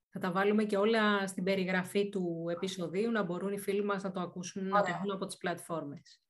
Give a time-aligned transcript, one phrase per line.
[0.09, 4.11] Θα τα βάλουμε και όλα στην περιγραφή του επεισοδίου, να μπορούν οι φίλοι μας να
[4.11, 6.22] το ακούσουν, να το δουν από τις πλατφορμες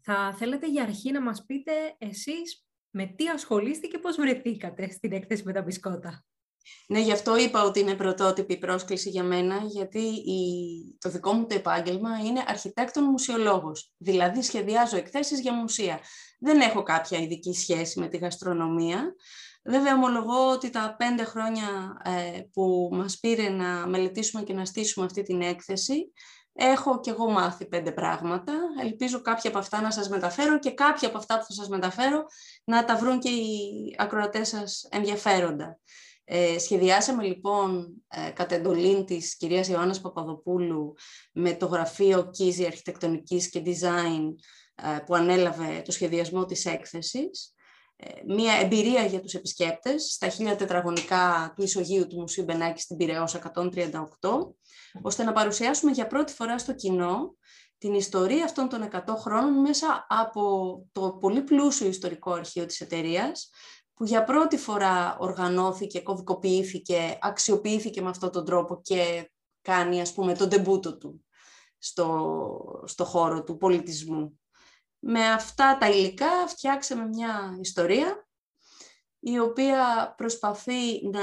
[0.00, 5.12] Θα θέλετε για αρχή να μας πείτε εσείς με τι ασχολείστε και πώς βρεθήκατε στην
[5.12, 6.24] έκθεση με τα μπισκότα;
[6.88, 10.40] Ναι, γι' αυτό είπα ότι είναι πρωτότυπη πρόσκληση για μένα, γιατί η...
[10.98, 13.92] το δικό μου το επάγγελμα είναι αρχιτέκτον μουσιολόγος.
[13.96, 16.00] Δηλαδή σχεδιάζω εκθέσεις για μουσεία.
[16.38, 19.14] Δεν έχω κάποια ειδική σχέση με τη γαστρονομία.
[19.64, 25.06] Βέβαια, ομολογώ ότι τα πέντε χρόνια ε, που μας πήρε να μελετήσουμε και να στήσουμε
[25.06, 26.12] αυτή την έκθεση,
[26.52, 28.52] έχω και εγώ μάθει πέντε πράγματα.
[28.82, 32.24] Ελπίζω κάποια από αυτά να σας μεταφέρω και κάποια από αυτά που θα σας μεταφέρω
[32.64, 35.78] να τα βρουν και οι ακροατές σας ενδιαφέροντα.
[36.34, 40.94] Ε, σχεδιάσαμε λοιπόν ε, κατ' εντολήν της κυρίας Ιωάννας Παπαδοπούλου
[41.32, 44.34] με το γραφείο Κίζη Αρχιτεκτονικής και Design
[44.74, 47.54] ε, που ανέλαβε το σχεδιασμό της έκθεσης.
[47.96, 52.96] Ε, μία εμπειρία για τους επισκέπτες στα χίλια τετραγωνικά του Ισογείου του Μουσείου Μπενάκη στην
[52.96, 53.70] Πυραιός 138,
[55.02, 57.36] ώστε να παρουσιάσουμε για πρώτη φορά στο κοινό
[57.78, 60.42] την ιστορία αυτών των 100 χρόνων μέσα από
[60.92, 63.50] το πολύ πλούσιο ιστορικό αρχείο της εταιρείας,
[64.02, 69.30] που για πρώτη φορά οργανώθηκε, κωδικοποιήθηκε, αξιοποιήθηκε με αυτόν τον τρόπο και
[69.60, 71.24] κάνει, ας πούμε, τον τεμπούτο του
[71.78, 74.40] στο, στο χώρο του πολιτισμού.
[74.98, 78.28] Με αυτά τα υλικά φτιάξαμε μια ιστορία
[79.18, 81.22] η οποία προσπαθεί να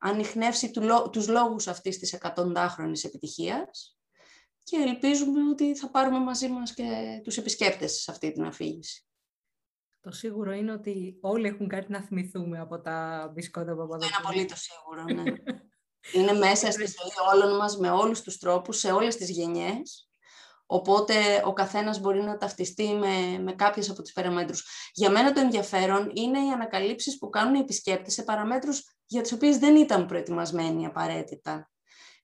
[0.00, 0.70] ανοιχνεύσει
[1.10, 3.98] τους λόγους αυτής της εκατοντάχρονης επιτυχίας
[4.62, 9.09] και ελπίζουμε ότι θα πάρουμε μαζί μας και τους επισκέπτες σε αυτή την αφήγηση.
[10.00, 14.04] Το σίγουρο είναι ότι όλοι έχουν κάτι να θυμηθούμε από τα μπισκότα Παπαδοπούλου.
[14.04, 15.32] Είναι πολύ το σίγουρο, ναι.
[16.20, 20.10] είναι μέσα στη ζωή όλων μας με όλους τους τρόπους, σε όλες τις γενιές.
[20.66, 24.66] Οπότε ο καθένας μπορεί να ταυτιστεί με, με κάποιες από τις παραμέτρους.
[24.92, 29.32] Για μένα το ενδιαφέρον είναι οι ανακαλύψεις που κάνουν οι επισκέπτες σε παραμέτρους για τις
[29.32, 31.70] οποίες δεν ήταν προετοιμασμένοι απαραίτητα.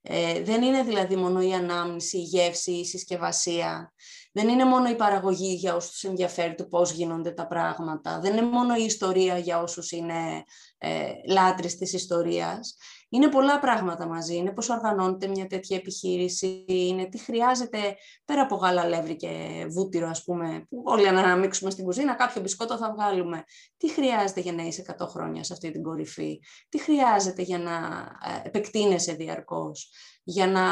[0.08, 3.92] Ε, δεν είναι δηλαδή μόνο η ανάμνηση, η γεύση, η συσκευασία.
[4.32, 8.20] Δεν είναι μόνο η παραγωγή για όσους ενδιαφέρει του πώς γίνονται τα πράγματα.
[8.20, 10.44] Δεν είναι μόνο η ιστορία για όσους είναι
[10.78, 12.76] ε, λάτρεις της ιστορίας.
[13.08, 14.36] Είναι πολλά πράγματα μαζί.
[14.36, 20.08] Είναι πώς οργανώνεται μια τέτοια επιχείρηση, είναι τι χρειάζεται πέρα από γάλα, λεύρη και βούτυρο,
[20.08, 23.44] ας πούμε, που όλοι να αναμίξουμε στην κουζίνα, κάποιο μπισκότο θα βγάλουμε.
[23.76, 27.72] Τι χρειάζεται για να είσαι 100 χρόνια σε αυτή την κορυφή, τι χρειάζεται για να
[28.42, 29.90] ε, επεκτείνεσαι διαρκώς,
[30.22, 30.62] για να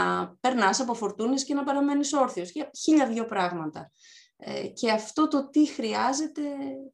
[0.40, 3.90] περνάς από φορτούνες και να παραμένεις όρθιος, για χίλια δυο πράγματα.
[4.36, 6.42] Ε, και αυτό το τι χρειάζεται,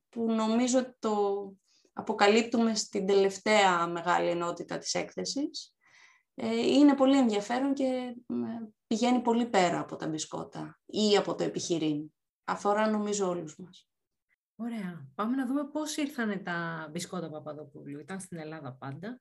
[0.08, 1.44] που νομίζω το
[2.00, 5.74] αποκαλύπτουμε στην τελευταία μεγάλη ενότητα της έκθεσης.
[6.34, 8.14] Ε, είναι πολύ ενδιαφέρον και
[8.86, 12.12] πηγαίνει πολύ πέρα από τα μπισκότα ή από το επιχειρήν.
[12.44, 13.88] Αφορά νομίζω όλους μας.
[14.56, 15.08] Ωραία.
[15.14, 17.98] Πάμε να δούμε πώς ήρθανε τα μπισκότα Παπαδοπούλου.
[17.98, 19.20] Ήταν στην Ελλάδα πάντα;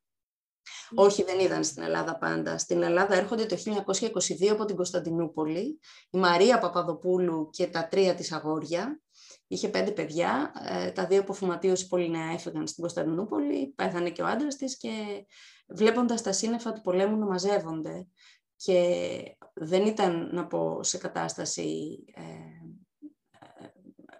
[0.95, 2.57] Όχι, δεν ήταν στην Ελλάδα πάντα.
[2.57, 5.79] Στην Ελλάδα έρχονται το 1922 από την Κωνσταντινούπολη
[6.09, 9.01] η Μαρία Παπαδοπούλου και τα τρία της αγόρια
[9.51, 14.21] Είχε πέντε παιδιά, ε, τα δύο από φυματίωση πολύ νέα έφυγαν στην Κωνσταντινούπολη, πέθανε και
[14.21, 15.25] ο άντρας της και
[15.67, 18.07] βλέποντας τα σύννεφα του πολέμου να μαζεύονται
[18.55, 22.23] και δεν ήταν, να πω, σε κατάσταση ε,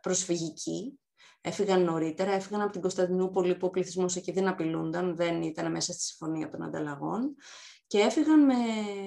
[0.01, 0.99] προσφυγική.
[1.41, 5.93] Έφυγαν νωρίτερα, έφυγαν από την Κωνσταντινούπολη που ο πληθυσμός εκεί δεν απειλούνταν, δεν ήταν μέσα
[5.93, 7.35] στη συμφωνία των ανταλλαγών
[7.89, 8.55] και έφυγαν με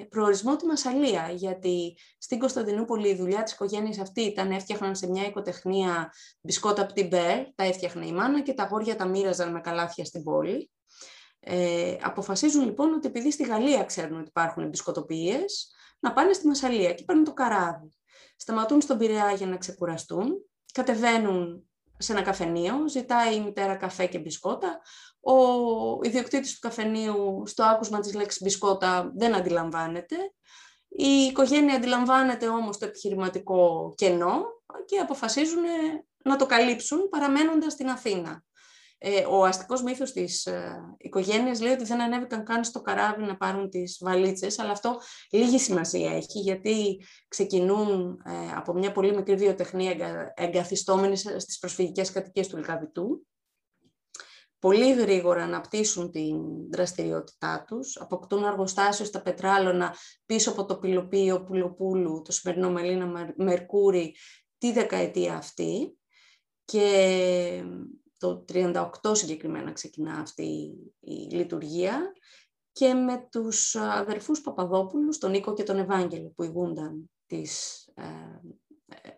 [0.09, 5.27] προορισμό τη Μασαλία, γιατί στην Κωνσταντινούπολη η δουλειά της οικογένειας αυτή ήταν έφτιαχναν σε μια
[5.27, 9.61] οικοτεχνία μπισκότα από την Μπέρ, τα έφτιαχνε η μάνα και τα γόρια τα μοίραζαν με
[9.61, 10.71] καλάθια στην πόλη.
[11.41, 16.93] Ε, αποφασίζουν λοιπόν ότι επειδή στη Γαλλία ξέρουν ότι υπάρχουν μπισκοτοποιίες, να πάνε στη Μασαλία
[16.93, 17.97] και παίρνουν το καράβι.
[18.37, 24.19] Σταματούν στον Πειραιά για να ξεκουραστούν, κατεβαίνουν σε ένα καφενείο, ζητάει η μητέρα καφέ και
[24.19, 24.81] μπισκότα.
[25.25, 25.35] Ο
[26.03, 30.17] ιδιοκτήτης του καφενείου στο άκουσμα της λέξης μπισκότα δεν αντιλαμβάνεται.
[30.89, 34.45] Η οικογένεια αντιλαμβάνεται όμως το επιχειρηματικό κενό
[34.85, 35.63] και αποφασίζουν
[36.25, 38.45] να το καλύψουν παραμένοντας στην Αθήνα.
[39.05, 43.37] Ε, ο αστικός μύθος της ε, οικογένειας λέει ότι δεν ανέβηκαν καν στο καράβι να
[43.37, 49.35] πάρουν τις βαλίτσες, αλλά αυτό λίγη σημασία έχει, γιατί ξεκινούν ε, από μια πολύ μικρή
[49.35, 53.27] βιοτεχνία εγκα, εγκαθιστόμενη στις προσφυγικές κατοικίες του Λικαβητού.
[54.63, 56.37] Πολύ γρήγορα αναπτύσσουν την
[56.71, 59.95] δραστηριότητά τους, αποκτούν αργοστάσιο στα πετράλωνα
[60.27, 64.15] πίσω από το πυλοπείο Πουλοπούλου, το σημερινό Μελίνα Μερκούρι,
[64.59, 65.99] τη δεκαετία αυτή.
[66.65, 67.65] Και
[68.19, 72.13] το 38 συγκεκριμένα ξεκινά αυτή η λειτουργία.
[72.73, 78.03] Και με τους αδερφούς Παπαδόπουλους, τον Νίκο και τον Ευάγγελο που ηγούνταν της ε,
[79.03, 79.11] ε,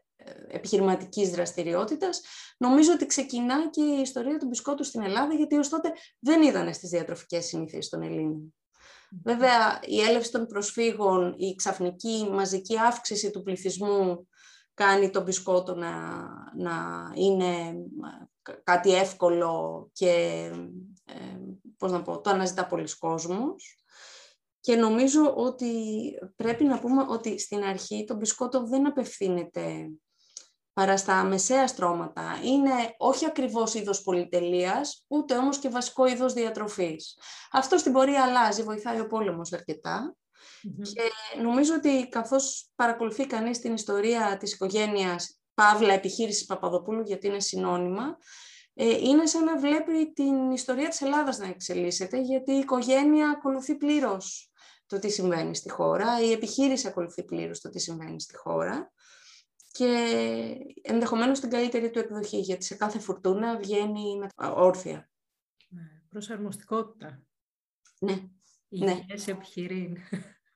[0.49, 2.21] επιχειρηματικής δραστηριότητας.
[2.57, 6.75] Νομίζω ότι ξεκινά και η ιστορία του μπισκότου στην Ελλάδα, γιατί ως τότε δεν ήταν
[6.75, 8.55] στις διατροφικές συνήθειες των Ελλήνων.
[9.23, 14.29] Βέβαια, η έλευση των προσφύγων, η ξαφνική μαζική αύξηση του πληθυσμού
[14.75, 15.91] κάνει το μπισκότο να,
[16.57, 16.75] να
[17.15, 17.75] είναι
[18.63, 20.11] κάτι εύκολο και
[21.05, 21.39] ε,
[21.79, 23.79] πώς να πω, το αναζητά πολλοί κόσμος.
[24.61, 25.73] Και νομίζω ότι
[26.37, 29.91] πρέπει να πούμε ότι στην αρχή το μπισκότο δεν απευθύνεται
[30.75, 32.41] παρά στα μεσαία στρώματα.
[32.45, 37.19] Είναι όχι ακριβώς είδος πολυτελείας, ούτε όμως και βασικό είδος διατροφής.
[37.53, 39.51] Αυτό στην πορεία αλλάζει, βοηθάει ο πόλεμος
[40.93, 41.03] Και
[41.43, 48.19] νομίζω ότι καθώς παρακολουθεί κανείς την ιστορία της οικογένειας Παύλα επιχείρησης Παπαδοπούλου, γιατί είναι συνώνυμα,
[48.75, 53.75] ε, είναι σαν να βλέπει την ιστορία της Ελλάδας να εξελίσσεται, γιατί η οικογένεια ακολουθεί
[53.75, 54.53] πλήρως
[54.87, 58.93] το τι συμβαίνει στη χώρα, η επιχείρηση ακολουθεί πλήρως το τι συμβαίνει στη χώρα
[59.79, 65.11] και ενδεχομένως την καλύτερη του εκδοχή, γιατί σε κάθε φουρτούνα βγαίνει με όρθια.
[65.69, 67.23] Ναι, προσαρμοστικότητα.
[67.99, 68.29] Ναι.
[68.69, 69.33] Υγιές ναι.
[69.33, 69.97] επιχειρήν.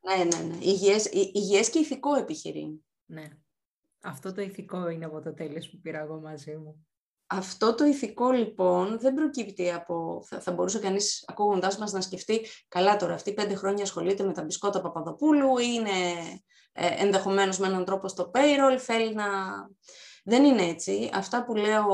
[0.00, 0.56] Ναι, ναι, ναι.
[0.61, 2.81] Υγιές, υγιές και ηθικό επιχειρήν.
[3.05, 3.29] Ναι.
[4.03, 6.87] Αυτό το ηθικό είναι από το τέλος που πήρα εγώ μαζί μου.
[7.26, 12.47] Αυτό το ηθικό λοιπόν δεν προκύπτει από, θα, θα μπορούσε κανείς ακούγοντάς μας να σκεφτεί
[12.69, 16.38] καλά τώρα αυτή πέντε χρόνια ασχολείται με τα μπισκότα Παπαδοπούλου, είναι ε,
[16.99, 19.25] ενδεχομένως με έναν τρόπο στο payroll, θέλει να...
[20.25, 21.11] Δεν είναι έτσι.
[21.13, 21.87] Αυτά που λέω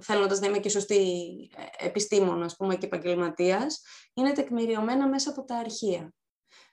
[0.00, 1.26] θέλοντας να είμαι και σωστή
[1.78, 3.80] επιστήμονα πούμε, και επαγγελματίας,
[4.14, 6.12] είναι τεκμηριωμένα μέσα από τα αρχεία.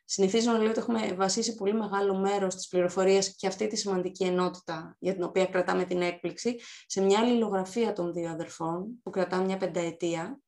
[0.06, 4.24] Συνηθίζω να λέω ότι έχουμε βασίσει πολύ μεγάλο μέρος της πληροφορίας και αυτή τη σημαντική
[4.24, 9.42] ενότητα για την οποία κρατάμε την έκπληξη σε μια αλληλογραφία των δύο αδερφών που κρατά
[9.42, 10.40] μια πενταετία.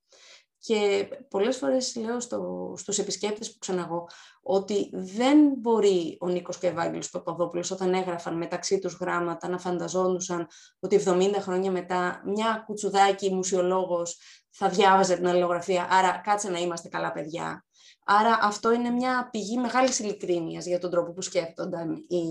[0.65, 4.07] Και πολλές φορές λέω στο, στους επισκέπτες που ξαναγώ
[4.41, 9.57] ότι δεν μπορεί ο Νίκος και ο Ευάγγελος Παπαδόπουλος όταν έγραφαν μεταξύ τους γράμματα να
[9.57, 10.47] φανταζόντουσαν
[10.79, 14.17] ότι 70 χρόνια μετά μια κουτσουδάκι μουσιολόγος
[14.49, 17.65] θα διάβαζε την αλληλογραφία, άρα κάτσε να είμαστε καλά παιδιά.
[18.05, 22.25] Άρα αυτό είναι μια πηγή μεγάλης ειλικρίνειας για τον τρόπο που σκέφτονταν οι,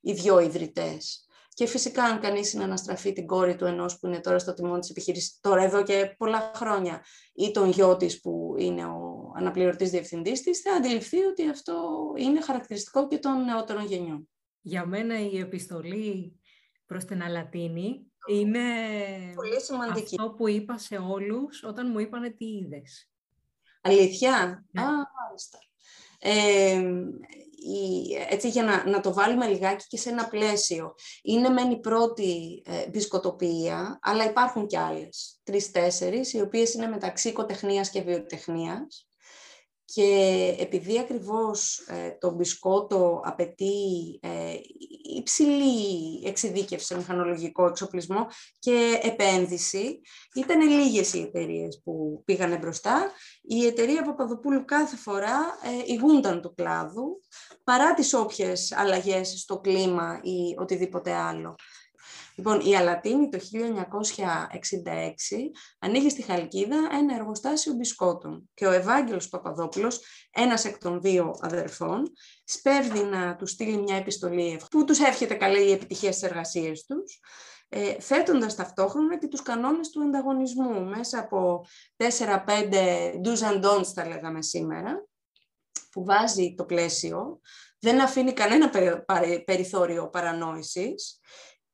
[0.00, 1.27] οι δυο ιδρυτές.
[1.58, 4.54] Και φυσικά, αν κανείς είναι να αναστραφεί την κόρη του ενός που είναι τώρα στο
[4.54, 9.32] τιμόνι της επιχείρησης, τώρα εδώ και πολλά χρόνια, ή τον γιο της που είναι ο
[9.36, 11.74] αναπληρωτής διευθυντής της, θα αντιληφθεί ότι αυτό
[12.16, 14.28] είναι χαρακτηριστικό και των νεότερων γενιών.
[14.60, 16.40] Για μένα η επιστολή
[16.86, 18.60] προς την Αλατίνη είναι
[19.34, 20.16] Πολύ σημαντική.
[20.18, 23.10] αυτό που είπα σε όλους όταν μου είπανε τι είδες.
[23.80, 24.82] Αλήθεια; Ναι.
[24.82, 25.58] Α, μάλιστα.
[26.18, 26.82] Ε,
[28.28, 30.94] έτσι για να, να το βάλουμε λιγάκι και σε ένα πλαίσιο.
[31.22, 37.28] Είναι μεν η πρώτη ε, μπισκοτοπία, αλλά υπάρχουν κι άλλες, τρεις-τέσσερις, οι οποίες είναι μεταξύ
[37.28, 39.07] οικοτεχνίας και βιοτεχνίας.
[39.94, 44.54] Και επειδή ακριβώς ε, το μπισκότο απαιτεί ε,
[45.16, 48.26] υψηλή εξειδίκευση μηχανολογικό εξοπλισμό
[48.58, 50.00] και επένδυση,
[50.34, 53.12] ήταν λίγες οι εταιρείες που πήγανε μπροστά.
[53.42, 57.20] Η εταιρεία Παπαδοπούλου κάθε φορά ε, ηγούνταν του κλάδου,
[57.64, 61.54] παρά τις όποιες αλλαγές στο κλίμα ή οτιδήποτε άλλο.
[62.38, 63.40] Λοιπόν, η Αλατίνη το 1966
[65.78, 72.12] ανοίγει στη Χαλκίδα ένα εργοστάσιο μπισκότων και ο Ευάγγελος Παπαδόπουλος, ένας εκ των δύο αδερφών,
[72.44, 77.20] σπέβδει να τους στείλει μια επιστολή που τους εύχεται καλή επιτυχία στις εργασίες τους,
[77.68, 81.66] ε, θέτοντας ταυτόχρονα και τους κανόνες του ανταγωνισμού μέσα από
[81.96, 85.06] 4-5 do's and don'ts, θα λέγαμε σήμερα,
[85.90, 87.40] που βάζει το πλαίσιο,
[87.80, 88.70] δεν αφήνει κανένα
[89.44, 91.20] περιθώριο παρανόησης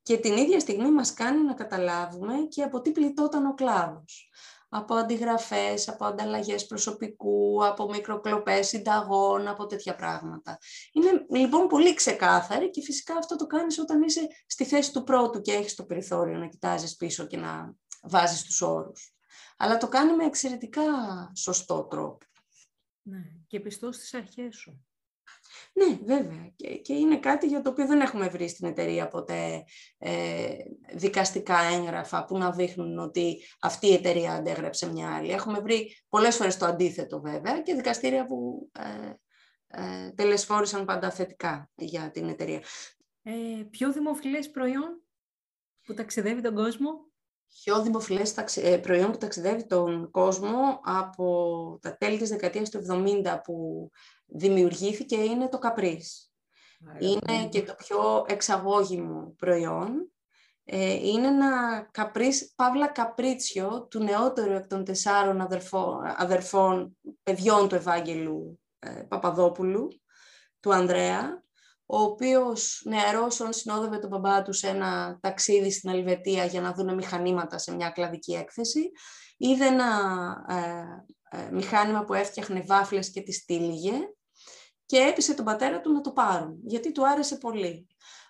[0.05, 4.31] και την ίδια στιγμή μας κάνει να καταλάβουμε και από τι πληττόταν ο κλάδος.
[4.69, 10.59] Από αντιγραφές, από ανταλλαγές προσωπικού, από μικροκλοπές συνταγών, από τέτοια πράγματα.
[10.93, 15.41] Είναι λοιπόν πολύ ξεκάθαρη και φυσικά αυτό το κάνεις όταν είσαι στη θέση του πρώτου
[15.41, 19.15] και έχεις το περιθώριο να κοιτάζεις πίσω και να βάζεις τους όρους.
[19.57, 20.83] Αλλά το κάνει με εξαιρετικά
[21.37, 22.27] σωστό τρόπο.
[23.03, 24.85] Ναι, και πιστός στις αρχές σου.
[25.73, 26.53] Ναι, βέβαια.
[26.57, 29.65] Και, και είναι κάτι για το οποίο δεν έχουμε βρει στην εταιρεία ποτέ
[29.99, 30.51] ε,
[30.95, 35.31] δικαστικά έγγραφα που να δείχνουν ότι αυτή η εταιρεία αντέγραψε μια άλλη.
[35.31, 39.13] Έχουμε βρει πολλές φορές το αντίθετο βέβαια και δικαστήρια που ε,
[39.67, 42.63] ε, τελεσφόρησαν πάντα θετικά για την εταιρεία.
[43.23, 43.33] Ε,
[43.71, 45.03] πιο δημοφιλές προϊόν
[45.85, 47.13] που ταξιδεύει τον κόσμο;
[47.63, 53.41] Πιο δημοφιλές ε, προϊόν που ταξιδεύει τον κόσμο από τα τέλη της δεκαετίας του 70
[53.45, 53.91] που
[54.27, 56.33] δημιουργήθηκε είναι το καπρίς.
[56.99, 60.09] Είναι και το πιο εξαγώγημο προϊόν.
[60.65, 67.75] Ε, είναι ένα καπρίς, παύλα καπρίτσιο του νεότερου εκ των τεσσάρων αδερφών, αδερφών παιδιών του
[67.75, 69.89] Ευάγγελου ε, Παπαδόπουλου,
[70.61, 71.44] του Ανδρέα,
[71.87, 76.95] ο οποίος νεαρός συνόδευε τον μπαμπά του σε ένα ταξίδι στην Ελβετία για να δουν
[76.95, 78.91] μηχανήματα σε μια κλαδική έκθεση.
[79.37, 79.87] Είδε ένα
[80.49, 83.95] ε, ε, μηχάνημα που έφτιαχνε βάφλες και τις τύλιγε
[84.87, 87.87] και έπεισε τον πατέρα του να το πάρουν, γιατί του άρεσε πολύ.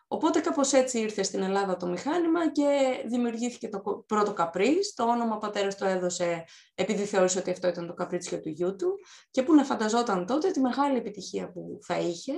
[0.09, 4.95] Οπότε κάπως έτσι ήρθε στην Ελλάδα το μηχάνημα και δημιουργήθηκε το πρώτο καπρίς.
[4.95, 6.45] Το όνομα ο πατέρας το έδωσε
[6.75, 8.99] επειδή θεώρησε ότι αυτό ήταν το καπρίτσιο του γιού του
[9.31, 12.33] και που να φανταζόταν τότε τη μεγάλη επιτυχία που θα είχε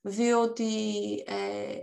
[0.00, 0.74] διότι
[1.26, 1.76] ε,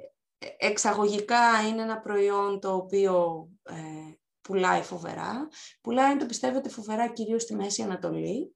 [0.57, 5.47] εξαγωγικά είναι ένα προϊόν το οποίο ε, πουλάει φοβερά.
[5.81, 8.55] Πουλάει, αν το πιστεύετε, φοβερά κυρίως στη Μέση Ανατολή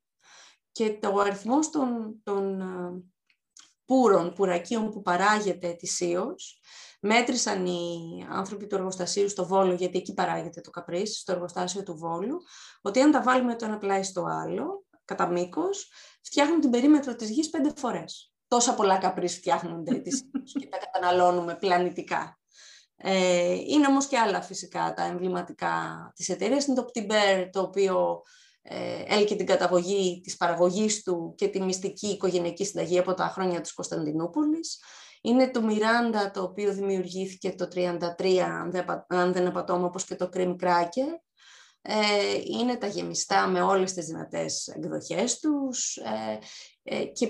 [0.72, 3.04] και το αριθμό των, των ε,
[3.86, 6.62] πούρων, πουρακίων που παράγεται ετησίως,
[7.02, 11.98] μέτρησαν οι άνθρωποι του εργοστασίου στο Βόλο, γιατί εκεί παράγεται το καπρίς, στο εργοστάσιο του
[11.98, 12.38] Βόλου,
[12.82, 15.92] ότι αν τα βάλουμε το ένα πλάι στο άλλο, κατά μήκος,
[16.22, 19.98] φτιάχνουν την περίμετρο της γης πέντε φορές τόσα πολλά καπρίς φτιάχνονται
[20.60, 22.40] και τα καταναλώνουμε πλανητικά.
[22.96, 25.72] Ε, είναι όμως και άλλα φυσικά τα εμβληματικά
[26.16, 26.66] της εταιρείας.
[26.66, 28.22] Είναι το Ptiber, το οποίο
[28.62, 33.62] ε, έλκει την καταγωγή της παραγωγής του και τη μυστική οικογενειακή συνταγή από τα χρόνια
[33.62, 34.84] της Κωνσταντινούπολης.
[35.22, 38.38] Είναι το Miranda, το οποίο δημιουργήθηκε το 1933,
[39.08, 41.20] αν δεν απατώμε, όπως και το Cream Cracker.
[41.82, 41.96] Ε,
[42.46, 46.40] είναι τα γεμιστά με όλες τις δυνατές εκδοχές τους ε,
[46.84, 47.28] ε, και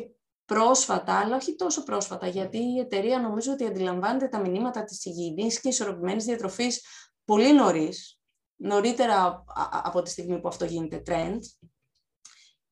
[0.53, 5.59] πρόσφατα, αλλά όχι τόσο πρόσφατα, γιατί η εταιρεία νομίζω ότι αντιλαμβάνεται τα μηνύματα της υγιεινής
[5.59, 6.85] και ισορροπημένης διατροφής
[7.25, 8.19] πολύ νωρίς,
[8.55, 9.43] νωρίτερα
[9.83, 11.39] από τη στιγμή που αυτό γίνεται trend.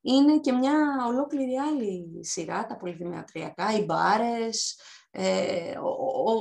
[0.01, 4.79] Είναι και μια ολόκληρη άλλη σειρά, τα πολυδημιατριακά, οι μπάρες,
[5.11, 5.73] ε,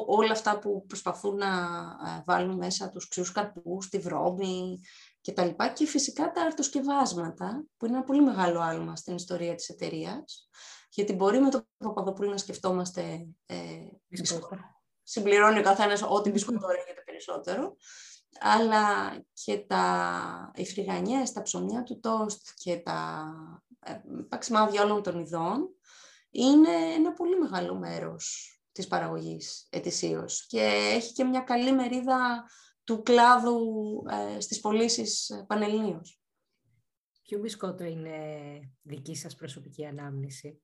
[0.07, 1.47] όλα αυτά που προσπαθούν να
[2.07, 4.80] ε, βάλουν μέσα τους ξύους καρπούς, τη βρώμη
[5.21, 5.68] και τα λοιπά.
[5.68, 10.49] Και φυσικά τα αρτοσκευάσματα, που είναι ένα πολύ μεγάλο άλμα στην ιστορία της εταιρείας
[10.99, 13.57] γιατί μπορεί με το Παπαδοπούλου να σκεφτόμαστε ε,
[15.02, 17.76] Συμπληρώνει ο καθένας ό,τι μπισκότο έρχεται περισσότερο.
[18.40, 23.28] Αλλά και τα, οι φρυγανιές, τα ψωμιά του τόστ και τα
[23.81, 25.69] ε, παξιμάδια όλων των ειδών
[26.31, 30.61] είναι ένα πολύ μεγάλο μέρος της παραγωγής ετησίως και
[30.95, 32.47] έχει και μια καλή μερίδα
[32.85, 33.59] του κλάδου
[34.37, 36.21] ε, στις πωλήσεις πανελληνίως.
[37.23, 38.19] Ποιο μπισκότο είναι
[38.83, 40.62] δική σας προσωπική ανάμνηση;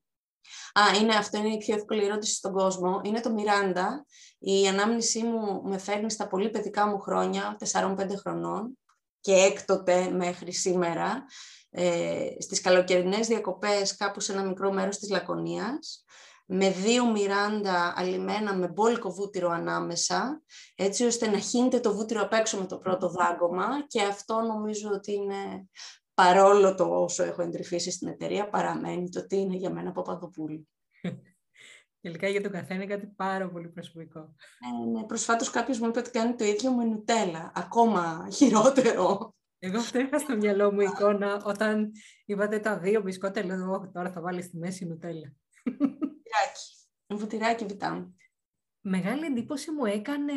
[0.72, 3.00] Α, είναι, αυτό είναι η πιο εύκολη ερώτηση στον κόσμο.
[3.04, 4.06] Είναι το Μιράντα.
[4.38, 8.78] Η ανάμνησή μου με φέρνει στα πολύ παιδικά μου χρόνια, 4-5 χρονών
[9.20, 11.24] και έκτοτε μέχρι σήμερα,
[11.70, 16.04] ε, στις καλοκαιρινές διακοπές κάπου σε ένα μικρό μέρος της Λακωνίας,
[16.46, 20.42] με δύο Μιράντα αλιμένα με μπόλικο βούτυρο ανάμεσα,
[20.74, 24.90] έτσι ώστε να χύνεται το βούτυρο απ' έξω με το πρώτο δάγκωμα και αυτό νομίζω
[24.92, 25.68] ότι είναι
[26.14, 30.68] παρόλο το όσο έχω εντρυφήσει στην εταιρεία, παραμένει το τι είναι για μένα Παπαδοπούλου.
[32.00, 34.18] Τελικά για τον καθένα είναι κάτι πάρα πολύ προσωπικό.
[34.18, 37.52] Ε, ναι, προσφάτως κάποιος μου είπε ότι κάνει το ίδιο με νουτέλα.
[37.54, 39.34] Ακόμα χειρότερο.
[39.58, 41.92] Εγώ αυτό είχα στο μυαλό μου εικόνα όταν
[42.24, 45.32] είπατε τα δύο μπισκότα, λέω τώρα θα βάλεις στη μέση νουτέλα.
[45.64, 46.86] Βουτυράκι.
[47.06, 48.12] Βουτυράκι βιτάμ.
[48.80, 50.32] Μεγάλη εντύπωση μου έκανε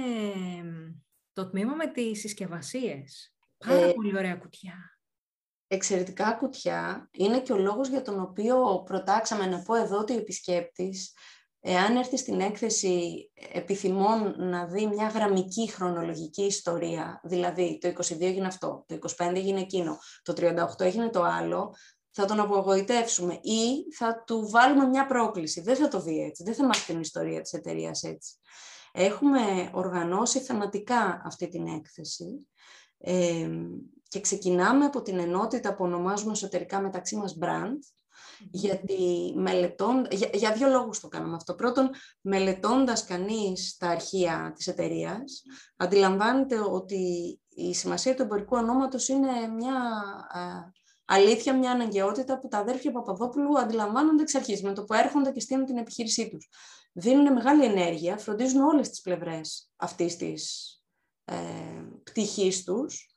[1.34, 3.36] Το τμήμα με τις συσκευασίες.
[3.57, 4.97] Πάρα ε, πολύ ωραία κουτιά.
[5.68, 7.10] Εξαιρετικά κουτιά.
[7.12, 11.14] Είναι και ο λόγος για τον οποίο προτάξαμε να πω εδώ ότι ο επισκέπτης
[11.60, 18.48] εάν έρθει στην έκθεση επιθυμών να δει μια γραμμική χρονολογική ιστορία, δηλαδή το 22 έγινε
[18.48, 21.76] αυτό, το 25 έγινε εκείνο, το 38 έγινε το άλλο,
[22.12, 25.62] θα τον απογοητεύσουμε ή θα του βάλουμε μια πρόκληση.
[25.62, 28.36] Δεν θα το δει έτσι, δεν θα μάθει την ιστορία της εταιρείας έτσι.
[28.92, 32.48] Έχουμε οργανώσει θεματικά αυτή την έκθεση
[32.98, 33.50] ε,
[34.08, 37.78] και ξεκινάμε από την ενότητα που ονομάζουμε εσωτερικά μεταξύ μας brand,
[38.52, 41.56] γιατί μελετών, για, για δύο λόγους το κάναμε αυτό.
[41.56, 41.90] Πρώτον,
[42.22, 45.42] μελετώντας κανείς τα αρχεία της εταιρείας,
[45.78, 49.76] αντιλαμβάνεται ότι η σημασία του εμπορικού ονόματος είναι μια
[51.06, 55.40] αλήθεια, μια αναγκαιότητα που τα αδέρφια Παπαδόπουλου αντιλαμβάνονται εξ αρχής, με το που έρχονται και
[55.40, 56.50] στείλουν την επιχείρησή τους.
[56.94, 60.72] Δίνουν μεγάλη ενέργεια, φροντίζουν όλες τις πλευρές αυτής της
[61.26, 61.36] ε,
[62.04, 63.16] πτυχής τους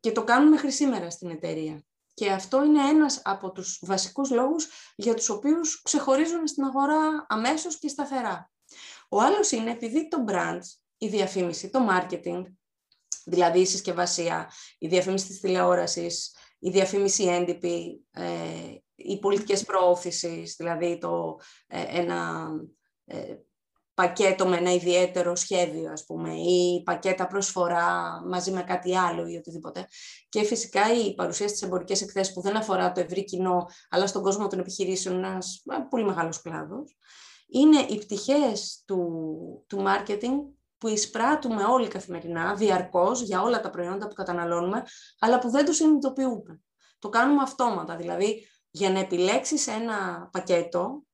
[0.00, 1.82] και το κάνουν μέχρι σήμερα στην εταιρεία.
[2.14, 7.78] Και αυτό είναι ένας από τους βασικούς λόγους για τους οποίους ξεχωρίζουν στην αγορά αμέσως
[7.78, 8.50] και σταθερά.
[9.08, 10.60] Ο άλλος είναι επειδή το brand,
[10.98, 12.42] η διαφήμιση, το marketing,
[13.24, 20.98] δηλαδή η συσκευασία, η διαφήμιση της τηλεόρασης, η διαφήμιση έντυπη, ε, οι πολιτικές προώθησης, δηλαδή
[20.98, 22.48] το, ε, ένα
[23.04, 23.36] ε,
[23.98, 29.36] πακέτο με ένα ιδιαίτερο σχέδιο, ας πούμε, ή πακέτα προσφορά μαζί με κάτι άλλο ή
[29.36, 29.86] οτιδήποτε.
[30.28, 34.22] Και φυσικά η παρουσία στις εμπορικές εκθέσεις που δεν αφορά το ευρύ κοινό, αλλά στον
[34.22, 36.96] κόσμο των επιχειρήσεων, ένας πολύ μεγάλος κλάδος,
[37.48, 39.08] είναι οι πτυχές του,
[39.66, 40.34] του marketing
[40.78, 44.82] που εισπράττουμε όλοι καθημερινά, διαρκώς, για όλα τα προϊόντα που καταναλώνουμε,
[45.18, 46.60] αλλά που δεν το συνειδητοποιούμε.
[46.98, 51.07] Το κάνουμε αυτόματα, δηλαδή για να επιλέξεις ένα πακέτο, ε,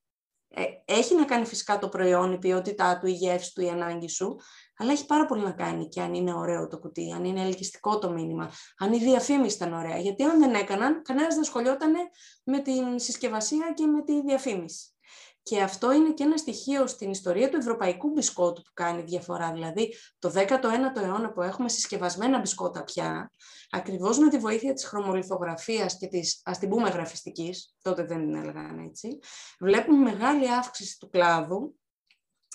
[0.84, 4.37] έχει να κάνει φυσικά το προϊόν, η ποιότητά του, η γεύση του, η ανάγκη σου,
[4.76, 7.99] αλλά έχει πάρα πολύ να κάνει και αν είναι ωραίο το κουτί, αν είναι ελκυστικό
[7.99, 9.99] το μήνυμα, αν η διαφήμιση ήταν ωραία.
[9.99, 11.92] Γιατί αν δεν έκαναν, κανένας δεν ασχολιόταν
[12.44, 14.93] με την συσκευασία και με τη διαφήμιση.
[15.44, 19.52] Και αυτό είναι και ένα στοιχείο στην ιστορία του ευρωπαϊκού μπισκότου που κάνει διαφορά.
[19.52, 23.30] Δηλαδή, το 19ο αιώνα που έχουμε συσκευασμένα μπισκότα πια,
[23.70, 28.35] ακριβώς με τη βοήθεια της χρωμολιθογραφίας και της, ας την πούμε, γραφιστικής, τότε δεν την
[28.35, 29.18] έλεγαν έτσι,
[29.61, 31.78] βλέπουμε μεγάλη αύξηση του κλάδου,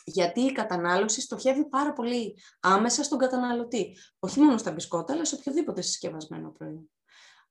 [0.03, 3.97] γιατί η κατανάλωση στοχεύει πάρα πολύ άμεσα στον καταναλωτή.
[4.19, 6.91] Όχι μόνο στα μπισκότα, αλλά σε οποιοδήποτε συσκευασμένο προϊόν.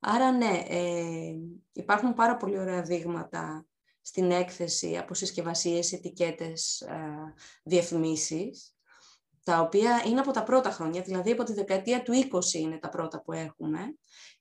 [0.01, 1.35] Άρα, ναι, ε,
[1.73, 3.67] υπάρχουν πάρα πολύ ωραία δείγματα
[4.09, 8.73] στην έκθεση από συσκευασίες, ετικέτες, ε, διαφημίσεις,
[9.45, 12.89] τα οποία είναι από τα πρώτα χρόνια, δηλαδή από τη δεκαετία του 20 είναι τα
[12.89, 13.79] πρώτα που έχουμε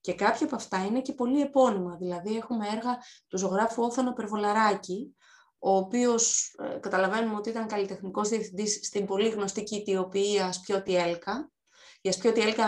[0.01, 5.15] και κάποια από αυτά είναι και πολύ επώνυμα, δηλαδή έχουμε έργα του ζωγράφου Όθανο Περβολαράκη,
[5.59, 11.51] ο οποίος ε, καταλαβαίνουμε ότι ήταν καλλιτεχνικός διευθυντής στην πολύ γνωστή κητιοποιία Σπιώτη Έλκα.
[12.01, 12.65] Για Σπιώτη Έλκα,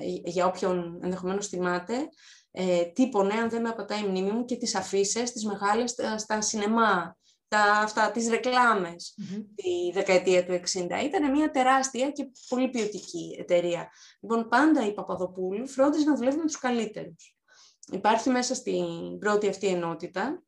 [0.00, 2.08] ε, για όποιον ενδεχομένως θυμάται,
[2.50, 6.40] ε, τύπωνε, αν δεν με απατάει η μνήμη μου, και τις αφήσεις τις μεγάλες στα,
[6.40, 7.16] σινεμά,
[7.48, 9.14] τα, αυτά, τις ρεκλαμες
[9.54, 11.04] τη δεκαετία του 60.
[11.04, 13.88] Ήταν μια τεράστια και πολύ ποιοτική εταιρεία.
[14.20, 17.36] Λοιπόν, πάντα η Παπαδοπούλου φρόντιζε να δουλεύει με τους καλύτερους.
[17.92, 20.42] Υπάρχει μέσα στην πρώτη αυτή ενότητα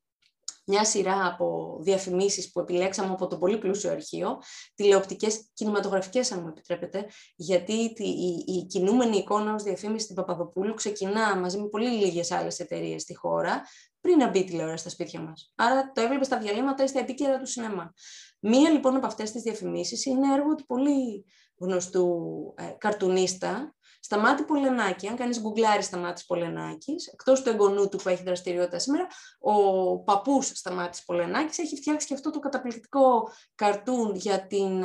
[0.71, 4.39] μια σειρά από διαφημίσεις που επιλέξαμε από το πολύ πλούσιο αρχείο,
[4.75, 7.07] τηλεοπτικές, κινηματογραφικές αν μου επιτρέπετε,
[7.37, 12.59] γιατί η, η κινούμενη εικόνα ως διαφήμιση στην Παπαδοπούλου ξεκινά μαζί με πολύ λίγες άλλες
[12.59, 13.63] εταιρείες στη χώρα,
[14.01, 15.53] πριν να μπει τηλεόραση στα σπίτια μας.
[15.55, 17.93] Άρα το έβλεπες στα διαλύματα ή στα επίκαιρα του σινεμά.
[18.41, 21.25] Μία λοιπόν από αυτές τις διαφημίσεις είναι έργο του πολύ
[21.59, 22.09] γνωστού
[22.57, 28.23] ε, καρτουνίστα, Σταμάτη Πολενάκη, αν κανείς γκουγκλάρει Σταμάτης Πολενάκης, εκτός του εγγονού του που έχει
[28.23, 29.07] δραστηριότητα σήμερα,
[29.39, 34.85] ο παππούς Σταμάτης Πολενάκης έχει φτιάξει και αυτό το καταπληκτικό καρτούν για την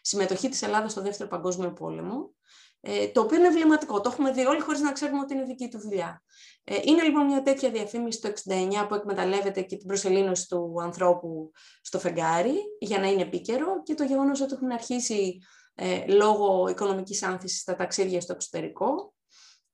[0.00, 2.34] συμμετοχή της Ελλάδας στο Δεύτερο Παγκόσμιο Πόλεμο,
[2.80, 4.00] ε, το οποίο είναι εμβληματικό.
[4.00, 6.22] Το έχουμε δει όλοι χωρίς να ξέρουμε ότι είναι δική του δουλειά.
[6.64, 11.50] Ε, είναι λοιπόν μια τέτοια διαφήμιση το 69 που εκμεταλλεύεται και την προσελήνωση του ανθρώπου
[11.80, 15.38] στο φεγγάρι για να είναι επίκαιρο και το γεγονός ότι έχουν αρχίσει
[15.78, 19.14] ε, λόγω οικονομικής άνθησης στα ταξίδια στο εξωτερικό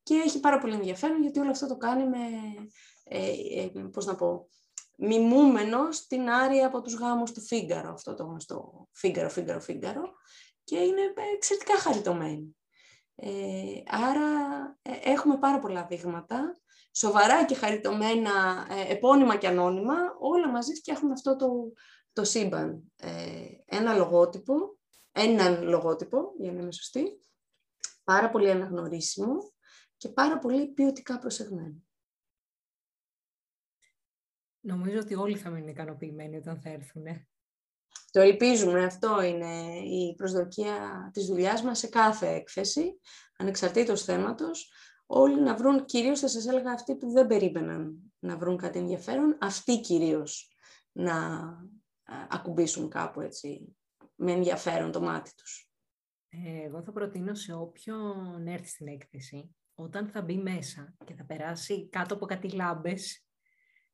[0.03, 2.19] και έχει πάρα πολύ ενδιαφέρον γιατί όλο αυτό το κάνει με,
[3.05, 4.49] ε, ε, πώς να πω,
[4.97, 10.13] μιμούμενο στην άρια από τους γάμους του Φίγκαρο, αυτό το γνωστό Φίγκαρο, Φίγκαρο, Φίγκαρο
[10.65, 11.01] και είναι
[11.35, 12.57] εξαιρετικά χαριτωμένη.
[13.15, 14.29] Ε, άρα
[14.83, 16.61] ε, έχουμε πάρα πολλά δείγματα,
[16.93, 21.73] σοβαρά και χαριτωμένα, ε, επώνυμα και ανώνυμα, όλα μαζί φτιάχνουν αυτό το,
[22.13, 22.93] το σύμπαν.
[23.65, 24.55] ένα λογότυπο
[25.13, 27.21] έναν λογότυπο, για να είμαι σωστή,
[28.05, 29.53] πάρα πολύ αναγνωρίσιμο
[29.97, 31.83] και πάρα πολύ ποιοτικά προσεγμένο.
[34.61, 37.05] Νομίζω ότι όλοι θα μείνουν ικανοποιημένοι όταν θα έρθουν.
[38.11, 43.01] Το ελπίζουμε, αυτό είναι η προσδοκία της δουλειάς μας σε κάθε έκθεση,
[43.37, 44.73] ανεξαρτήτως θέματος,
[45.07, 49.39] όλοι να βρουν, κυρίως θα σας έλεγα αυτοί που δεν περίμεναν να βρουν κάτι ενδιαφέρον,
[49.41, 50.57] αυτοί κυρίως
[50.93, 51.47] να
[52.29, 53.77] ακουμπήσουν κάπου έτσι,
[54.23, 55.69] με ενδιαφέρον το μάτι τους.
[56.29, 61.25] Ε, εγώ θα προτείνω σε όποιον έρθει στην έκθεση, όταν θα μπει μέσα και θα
[61.25, 63.27] περάσει κάτω από κάτι λάμπες,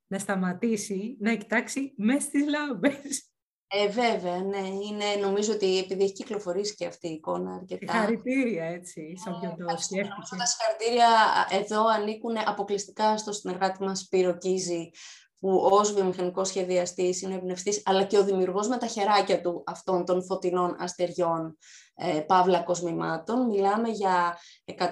[0.07, 3.29] να σταματήσει να κοιτάξει μέσα στις λάμπες.
[3.71, 4.67] Ε, βέβαια, ναι.
[4.67, 7.93] Είναι, νομίζω ότι επειδή έχει κυκλοφορήσει και αυτή η εικόνα αρκετά.
[7.93, 10.35] Χαρητήρια, έτσι, σαν ποιον το σκέφτηκε.
[10.37, 11.07] Τα συγχαρητήρια
[11.49, 14.91] εδώ ανήκουν αποκλειστικά στο συνεργάτη μας Σπύρο Κίζη,
[15.39, 20.05] που ως βιομηχανικός σχεδιαστής είναι εμπνευστής, αλλά και ο δημιουργός με τα χεράκια του αυτών
[20.05, 21.57] των φωτεινών αστεριών
[21.95, 23.45] ε, παύλα κοσμημάτων.
[23.47, 24.37] Μιλάμε για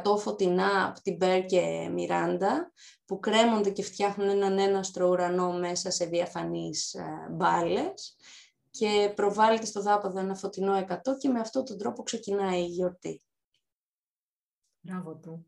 [0.04, 2.72] 100 φωτεινά από την Μπέρ και Μιράντα,
[3.06, 8.18] που κρέμονται και φτιάχνουν έναν έναστρο ουρανό μέσα σε διαφανείς ε, μπάλες
[8.70, 13.22] και προβάλλεται στο δάπαδο ένα φωτεινό 100 και με αυτόν τον τρόπο ξεκινάει η γιορτή.
[14.80, 15.48] Μπράβο του.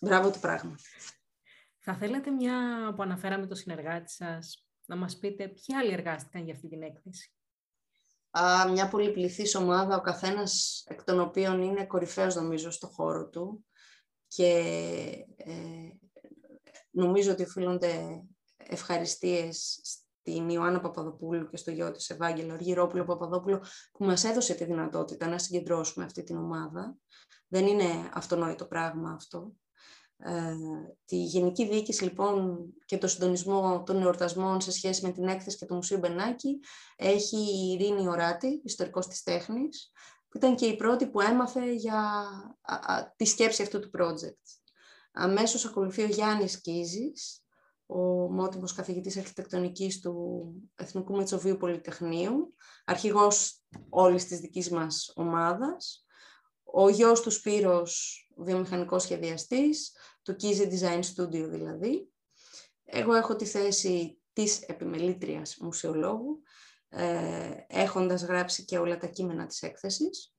[0.00, 0.76] Μπράβο του πράγμα.
[1.82, 6.54] Θα θέλατε μια που αναφέραμε το συνεργάτη σας, να μας πείτε ποιοι άλλοι εργάστηκαν για
[6.54, 7.34] αυτή την έκθεση;
[8.30, 13.64] Α, μια πολυπληθής ομάδα, ο καθένας εκ των οποίων είναι κορυφαίος νομίζω στο χώρο του
[14.26, 14.46] και
[15.36, 15.52] ε,
[16.90, 18.22] νομίζω ότι οφείλονται
[18.56, 19.80] ευχαριστίες
[20.20, 25.28] στην Ιωάννα Παπαδοπούλου και στο γιο της Ευάγγελο Αργυρόπουλο Παπαδόπουλο που μας έδωσε τη δυνατότητα
[25.28, 26.96] να συγκεντρώσουμε αυτή την ομάδα.
[27.48, 29.52] Δεν είναι αυτονόητο πράγμα αυτό.
[30.22, 30.54] Ε,
[31.04, 35.66] τη Γενική Διοίκηση λοιπόν και το συντονισμό των εορτασμών σε σχέση με την έκθεση και
[35.66, 36.60] το Μουσείο Μπενάκη
[36.96, 39.92] έχει η Ειρήνη Οράτη, ιστορικός της τέχνης,
[40.28, 42.24] που ήταν και η πρώτη που έμαθε για
[43.16, 44.60] τη σκέψη αυτού του project.
[45.12, 47.44] Αμέσως ακολουθεί ο Γιάννης Κίζης,
[47.86, 47.98] ο
[48.32, 52.54] μότιμος καθηγητής αρχιτεκτονικής του Εθνικού Μετσοβίου Πολυτεχνείου,
[52.84, 56.04] αρχηγός όλης της δικής μας ομάδας,
[56.72, 59.92] ο γιος του Σπύρος, βιομηχανικός σχεδιαστής,
[60.30, 62.12] το Kizzy Design Studio δηλαδή.
[62.84, 66.42] Εγώ έχω τη θέση της επιμελήτριας μουσιολόγου,
[66.88, 70.34] ε, έχοντας γράψει και όλα τα κείμενα της έκθεσης.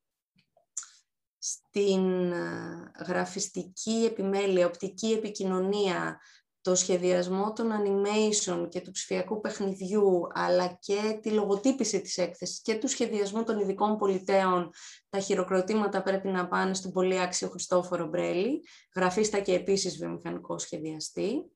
[1.37, 6.21] Στην ε, γραφιστική επιμέλεια, οπτική επικοινωνία,
[6.61, 12.75] το σχεδιασμό των animation και του ψηφιακού παιχνιδιού, αλλά και τη λογοτύπηση της έκθεσης και
[12.75, 14.69] του σχεδιασμού των ειδικών πολιτέων,
[15.09, 18.63] τα χειροκροτήματα πρέπει να πάνε στον πολύ άξιο Χριστόφορο Μπρέλη,
[18.95, 21.51] γραφίστα και επίσης βιομηχανικό σχεδιαστή.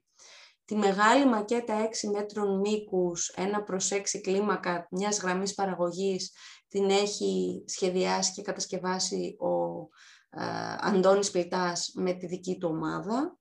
[0.66, 6.32] Τη μεγάλη μακέτα 6 μέτρων μήκους, 1 προς 6 κλίμακα μιας γραμμής παραγωγής,
[6.68, 9.82] την έχει σχεδιάσει και κατασκευάσει ο
[10.30, 13.38] ε, Αντώνης Πλητάς με τη δική του ομάδα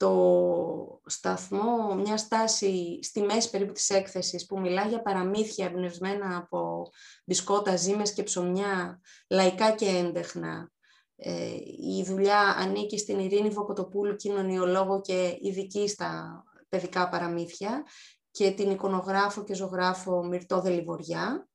[0.00, 6.90] το σταθμό, μια στάση στη μέση περίπου της έκθεσης που μιλά για παραμύθια εμπνευσμένα από
[7.24, 10.72] μπισκότα, ζύμες και ψωμιά, λαϊκά και έντεχνα.
[11.16, 11.54] Ε,
[11.98, 17.84] η δουλειά ανήκει στην Ειρήνη Βοκοτοπούλου, κοινωνιολόγο και ειδική στα παιδικά παραμύθια
[18.30, 21.48] και την εικονογράφο και ζωγράφο Μυρτώ Δελιβοριά.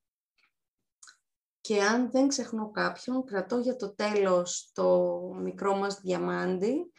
[1.60, 6.92] Και αν δεν ξεχνώ κάποιον, κρατώ για το τέλος το μικρό μας διαμάντι,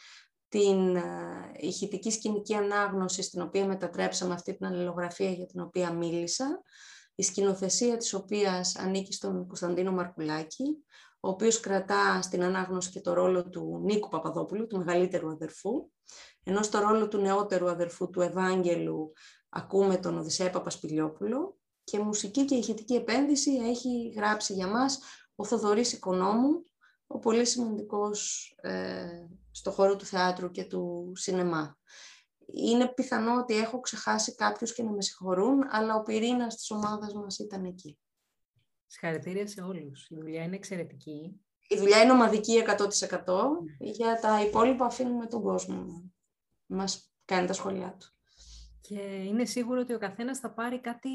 [0.49, 1.01] την ε,
[1.59, 6.61] ηχητική σκηνική ανάγνωση στην οποία μετατρέψαμε αυτή την αλληλογραφία για την οποία μίλησα,
[7.15, 10.83] η σκηνοθεσία της οποίας ανήκει στον Κωνσταντίνο Μαρκουλάκη,
[11.19, 15.89] ο οποίος κρατά στην ανάγνωση και το ρόλο του Νίκου Παπαδόπουλου, του μεγαλύτερου αδερφού,
[16.43, 19.13] ενώ στο ρόλο του νεότερου αδερφού του Ευάγγελου
[19.49, 24.99] ακούμε τον Οδυσσέα Παπασπηλιόπουλο και μουσική και ηχητική επένδυση έχει γράψει για μας
[25.35, 26.65] ο Θοδωρής Οικονόμου,
[27.07, 29.05] ο πολύ σημαντικός ε,
[29.57, 31.77] στο χώρο του θεάτρου και του σινεμά.
[32.45, 37.13] Είναι πιθανό ότι έχω ξεχάσει κάποιους και να με συγχωρούν, αλλά ο πυρήνας της ομάδας
[37.13, 37.99] μας ήταν εκεί.
[38.87, 40.09] Συγχαρητήρια σε όλους.
[40.09, 41.41] Η δουλειά είναι εξαιρετική.
[41.67, 43.63] Η δουλειά είναι ομαδική 100%.
[43.79, 46.11] Για τα υπόλοιπα αφήνουμε τον κόσμο
[46.65, 48.07] να μας κάνει τα σχόλιά του.
[48.81, 51.09] Και είναι σίγουρο ότι ο καθένας θα πάρει κάτι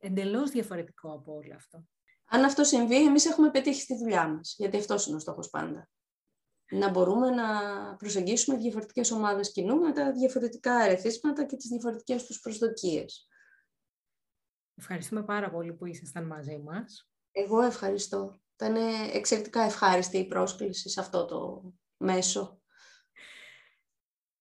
[0.00, 1.84] εντελώς διαφορετικό από όλο αυτό.
[2.24, 5.88] Αν αυτό συμβεί, εμείς έχουμε πετύχει στη δουλειά μας, γιατί αυτός είναι ο στόχος πάντα.
[6.70, 7.46] Να μπορούμε να
[7.96, 13.28] προσεγγίσουμε διαφορετικές ομάδες κοινού με τα διαφορετικά ερεθίσματα και τις διαφορετικές τους προσδοκίες.
[14.74, 17.10] Ευχαριστούμε πάρα πολύ που ήσασταν μαζί μας.
[17.32, 18.40] Εγώ ευχαριστώ.
[18.54, 18.76] Ήταν
[19.12, 22.58] εξαιρετικά ευχάριστη η πρόσκληση σε αυτό το μέσο.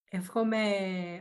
[0.09, 0.61] Εύχομαι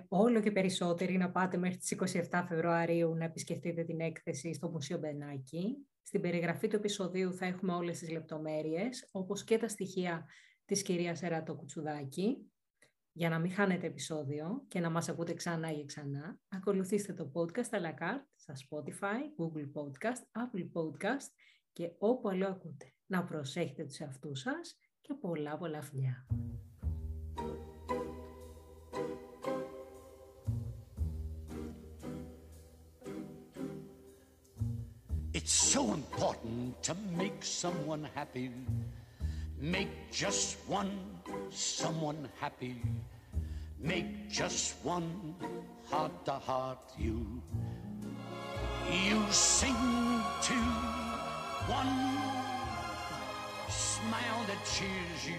[0.08, 1.96] όλο και περισσότεροι να πάτε μέχρι τις
[2.30, 5.86] 27 Φεβρουαρίου να επισκεφτείτε την έκθεση στο Μουσείο Μπενάκη.
[6.02, 10.26] Στην περιγραφή του επεισοδίου θα έχουμε όλες τις λεπτομέρειες, όπως και τα στοιχεία
[10.72, 12.50] της κυρίας Εράτο Κουτσουδάκη.
[13.12, 17.70] Για να μην χάνετε επεισόδιο και να μας ακούτε ξανά και ξανά, ακολουθήστε το podcast
[17.70, 21.26] à la carte στα Spotify, Google Podcast, Apple Podcast
[21.72, 22.94] και όπου αλλού ακούτε.
[23.06, 26.26] Να προσέχετε τους εαυτούς σας και πολλά πολλά φιλιά.
[35.38, 38.46] It's so important to make someone happy.
[39.62, 40.90] Make just one
[41.50, 42.82] someone happy.
[43.78, 45.36] Make just one
[45.86, 47.24] heart to heart you.
[48.90, 49.76] You sing
[50.48, 50.58] to
[51.70, 51.94] one
[53.70, 55.38] smile that cheers you,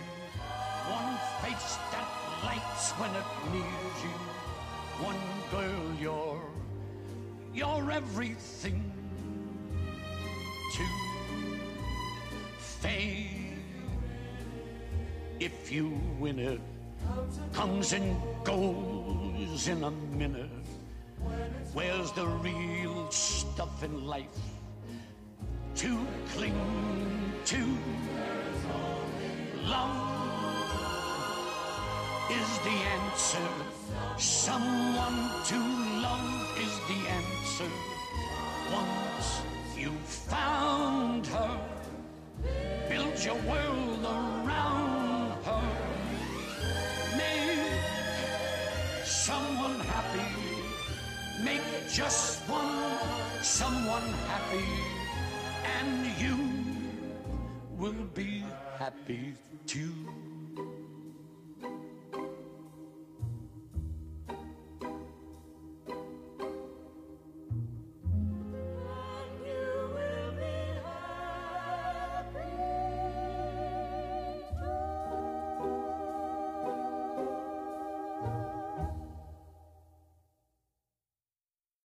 [0.88, 2.08] one face that
[2.46, 4.18] lights when it nears you,
[5.04, 5.20] one
[5.52, 6.42] girl you're,
[7.54, 8.90] you're everything
[10.76, 10.84] to
[12.58, 13.43] fame.
[15.44, 16.62] If you win it,
[17.52, 20.50] comes and goes in a minute.
[21.74, 24.40] Where's the real stuff in life
[25.76, 27.78] to cling to?
[29.66, 30.22] Love
[32.32, 33.50] is the answer.
[34.18, 35.60] Someone to
[36.08, 37.72] love is the answer.
[38.72, 39.42] Once
[39.78, 41.60] you found her,
[42.88, 44.33] build your world around
[49.34, 50.30] someone happy.
[51.44, 54.70] Make just one someone happy.
[55.78, 56.38] And you
[57.82, 58.44] will be
[58.80, 59.34] happy
[59.66, 60.23] too.